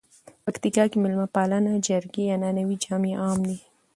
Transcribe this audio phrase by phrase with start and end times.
[0.43, 3.57] پکتیکا کې مېلمه پالنه، جرګې، عنعنوي جامي عام دي.